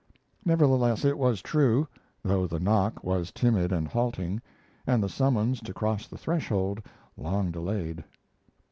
[0.43, 1.87] Nevertheless, it was true,
[2.23, 4.41] though the knock was timid and halting
[4.87, 6.81] and the summons to cross the threshold
[7.17, 8.03] long delayed.